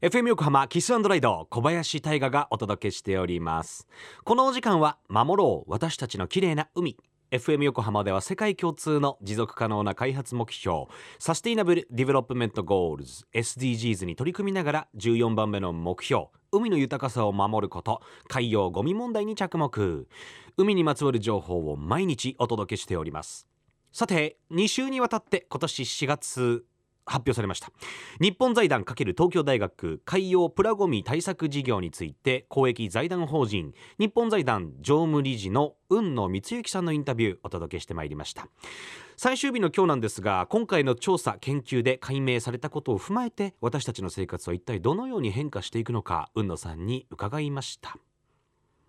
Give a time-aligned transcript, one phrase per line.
[0.00, 3.88] FM 横浜 Kiss & Ride 小林大賀がお届けしております。
[4.22, 6.96] このお時間は守ろう私たちの綺麗な海。
[7.32, 10.84] FM 横浜では世界共通の持続可能な開発目標
[11.18, 20.06] Sustainable Development Goals SDGs に取り組みながら14番目の目標海の豊かさを守ること海洋ゴミ問題に着目。
[20.56, 23.48] 海にまつわる情報を毎日お届けしております。
[23.90, 26.64] さて2週にわたって今年4月
[27.08, 27.70] 発表されました。
[28.20, 38.48] 日本財団×東京大学海洋プラゴミ対策事業について公益財団法人日本財団常務理事の雲野光之さんのインタビューお届けしてまいりました。
[39.16, 47.98] 最終日の今日なんですが今回の調査研究で解明されたことを踏まえて私たちの生活は一体どのように変化していくのか雲野さんに伺いました。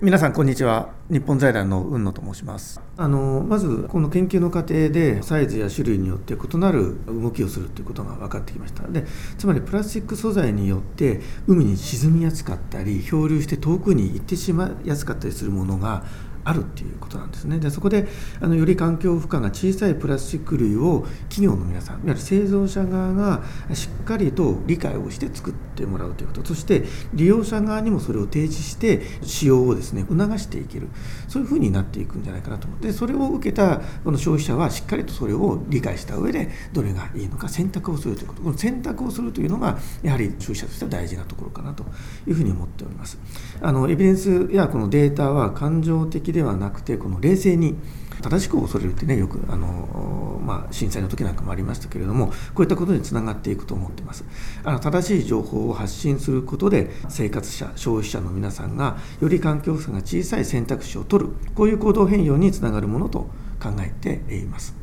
[0.00, 0.90] 皆さんこんにちは。
[1.10, 2.80] 日本財団の雲野と申します。
[2.96, 8.86] あのまずこの研究の過程でサイズや種類によって異なる動きをするということが分かってきました。
[8.86, 9.04] で
[9.38, 16.04] つまりプラスチック素材によって海に沈みやすかったり漂流して遠くに行ってしまいやすかったりするものが
[16.48, 17.58] あるっていうことなんですね。
[17.58, 18.08] でそこで
[18.40, 23.42] あのより環境負荷が小さいプラスチック類を企業の皆さんいわゆる製造者側が
[23.74, 26.44] しっかりと理解をして作ってもらうということ。
[26.46, 30.88] そして利用者側にもそれを提示して使用をですね促していける。
[31.28, 32.92] そういうふうになっていくんじゃないかなと思って。
[32.92, 38.42] それを受けたこの消費者はしっかりとそれを理解した上でどれがいいのか選択をするということ。
[38.42, 41.84] この選択をするというのがやはり消費者としては大事なところかなと
[42.26, 43.18] いうふうに思っております。
[43.60, 47.74] あのエビデンスやこのデータは感情的ではなくてこの冷静に
[48.22, 54.24] 正しく恐れるってねよくあの、まあ、震災の時なんかもありましたけれどもこういったことにつながっていくと思ってます。
[54.62, 64.74] あの正しい情報を発信することで生活者消費者の皆さんがより環境負荷が小さい選択肢を取るこういう行動変容につながるものと考えています。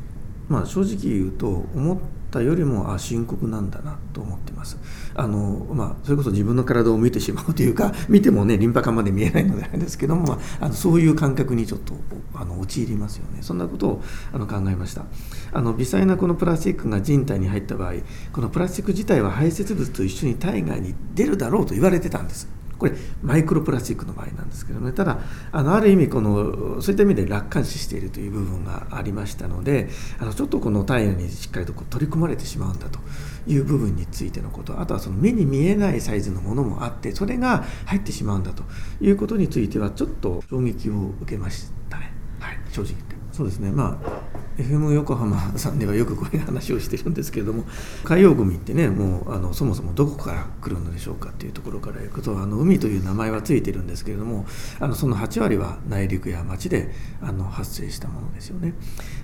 [0.48, 1.98] まあ、正直言うと思っ
[2.36, 4.78] たよりもあ深刻なんだなと思ってます。
[5.14, 11.94] あの、まあ、それこそ自分の体を見てしまうというか 見てもねリンパ管まで見えないのであれですけども、まあ、あのそういう感覚にちょっと
[12.34, 13.38] あの陥りますよね。
[13.40, 14.02] そんなことを
[14.32, 15.04] あの考えました。
[15.52, 17.94] あの微細なこのプラスチックが人体に入った場合
[18.32, 22.55] このプラスチック自体は排泄物と一緒に体外に出るだろうと言われてたんです。
[22.78, 22.92] これ
[23.22, 24.92] マイクロプラスチックの場合なんですけどね。
[24.92, 25.18] ただ
[25.52, 29.88] あのある意味このそういった意味で楽観視しているという部分がありましたので
[30.18, 32.98] あのちょっとこの体内にしっかりとこう取り組まれてしまうんだと
[33.46, 38.62] いう部分についてのことあとはその目に見えないサイズのものもあってそれが入ってしまうんだと
[39.00, 43.16] いうことについてはちょっと衝撃を受けましたね、はい、正直言って。
[43.32, 43.70] そうですね。
[43.70, 47.64] まあ FM 横浜さんではよくこういう話をしてるんですけれども
[48.04, 54.46] 海洋ゴミってねもうあのそもそもどこから来るのでしょうかっていうところからいくとあの海という名前はついてるんですけれども
[54.80, 56.90] あのその8割は内陸や町で
[57.20, 58.74] あの発生したものですよね。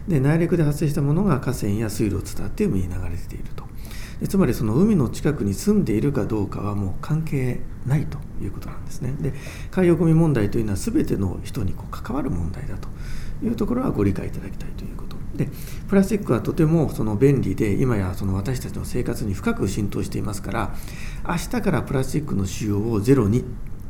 [0.07, 3.73] で内陸で発生したものが河川や水路を伝って海に流れていると。
[4.29, 9.15] つまりその海の近くに住んでいるかどうかはもう関係ないということなんですね。
[9.21, 9.33] で
[9.71, 12.89] 海洋ゴミ問題というのは全ての人にこう関わる問題だと
[13.45, 15.02] いうところはご理解いただきたいということ
[15.35, 15.49] で
[15.89, 20.75] プラスチックはとてもその便利で今やその私たちの生活に深く浸透していますから
[21.27, 23.45] 明日からプラスチックの使用をゼロに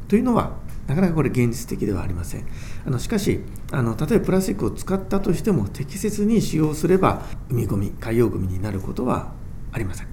[0.09, 2.47] というのはなかなかこれ現実的ではありません。
[2.87, 9.33] あのしかしあの例えばプラスチックを使ったとしても適切に使用すれば海ごみ海洋ごみになることは
[9.73, 10.12] ありません。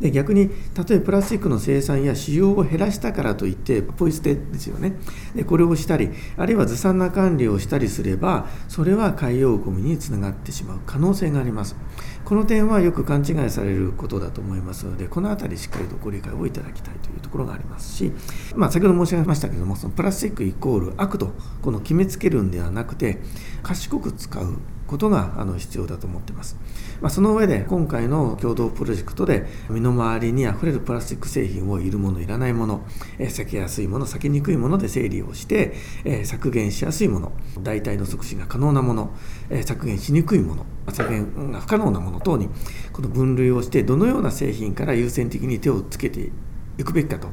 [0.00, 4.94] で逆に例えばプラスチックの生産や使用を減らしたからといってポイ捨てですよね。
[5.34, 11.76] でこれをしたりあるいはずさんな管理をしたりすればそれは海洋ゴミにつながってしまう可能性があります。
[12.24, 18.12] この点はよく勘違いされることだと思いますのでこの辺りしっかりとご理解をいただきたいというところがありますし、
[18.54, 23.18] まあ、先ほど申し上げましたけどもそのプラスチックイコール悪とこの決めつけるんではなくて
[23.62, 24.58] 賢く使う
[24.90, 26.58] ことがあの必要だと思ってます、
[27.00, 32.84] まあ、その上で今回の共同プロジェクトで身の回りにあふれるプラスチック製品をいるものいらないもの、
[33.18, 35.74] え避けやすいもの避けにくいもので整理をして、
[36.04, 39.10] え削減しやすいもの代替の促進が可能なもの、
[39.48, 42.48] え削減しにくいもの削減が不可能なもの等に
[42.92, 46.30] この分類をしてどのような製品から優先的に手をつけて
[46.78, 47.28] いくべきかと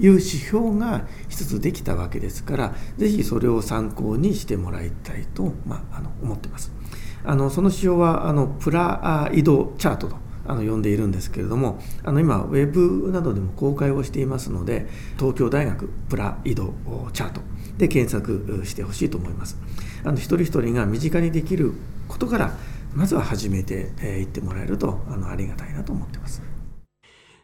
[0.00, 6.79] いう指標が一つできたわけですからぜひそれを参考にしてもらいたいと、まあ、あの思ってます。
[7.24, 14.88] あのその指標はあのプライドチャートとあの呼んでいるんですけれどもあの今ウェブなどでも公開をしていますので
[15.18, 16.74] 東京大学プライド
[17.12, 17.40] チャート
[17.78, 19.58] で検索してほしいと思います。
[20.02, 21.74] あの一人一人が身近にできる
[22.08, 22.56] ことから
[22.94, 26.42] まずは始めていってもらえるとあのありがたいなと思ってます。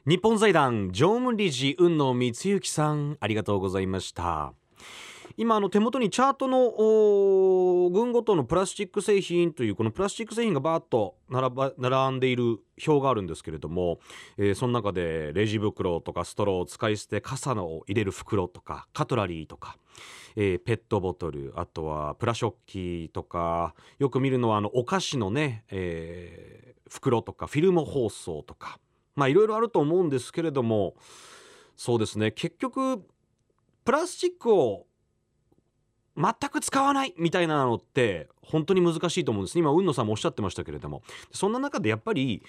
[0.07, 4.53] 日本財団常務理事雲野光之さんありがとうございました。
[5.39, 13.99] 今あの手元にチャートの群ごとのプラスチック製品というこのプラスチック製品がバーッと並ば並んでいる表があるんですけれども、
[14.39, 19.77] えー、その中でレジ袋とかストローを使い捨て傘の入れる袋とかカトラリーとか、
[20.37, 28.79] えー、ペットボトルあとはプラ食器とかよく見るのはあのお菓子のね、えー、袋とかフィルム包装とか
[29.15, 30.95] まあいろいろあると思うんですけれども
[31.77, 33.05] そうですね結局
[33.85, 34.86] プラスチックを
[36.17, 41.03] 全く使わないみたいなのって本当に難しいと思うんです今海野さんもおっしゃってましたけれども。
[41.33, 42.43] そんな中でやっぱり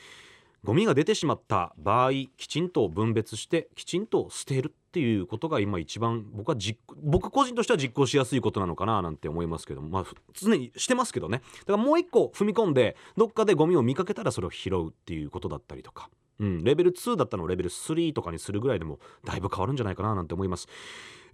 [0.63, 9.89] ゴミが出てしまった場合きちんと分別してきちんと捨てるっていうことが今一番僕は実僕個人としては実行しやすいことなのかななんて思いますけども。
[9.89, 11.41] まあ常にしてますけどね。
[11.59, 16.09] だからもう一個踏み込んでどっかでゴミを見かけたらそれを拾うっていうことだったりとか。
[16.39, 20.67] うん、レベル2だったのをレベル3とかにするぐらいでもだいぶ変わるんじゃないかななんて思います。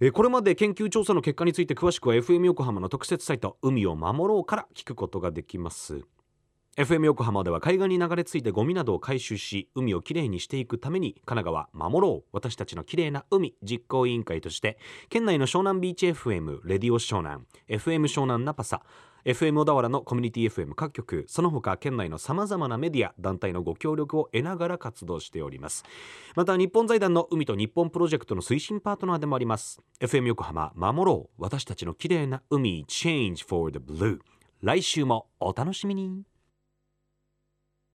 [0.00, 6.04] えこれまで研究調査の結果について詳しくは FM 横浜の特設サイト「海を守ろう」から聞くことができます。
[6.76, 12.28] FM 横浜では海岸に流れ着いてゴミなどを回収し海をきれいにしていくために神奈川守ろう。
[12.32, 13.54] 私たちのきれいな海。
[13.62, 14.76] 実行委員会として
[15.08, 18.82] 県内の湘南ビーチ FM レディオ湘南 FM 湘南ナパサ。
[19.24, 25.84] FM 小田原のコミュニティ FM 各局その他県内のさまざまなメディア団体のご協力を得ながら活動しております。
[26.34, 29.80] また日本財団の海と日本プロジェクトの推進パートナーでもあります。
[30.00, 31.40] FM 横浜守ろう。
[31.40, 32.84] 私たちのきれいな海。
[32.88, 34.18] Change for the Blue
[34.60, 36.24] 来週もお楽しみに。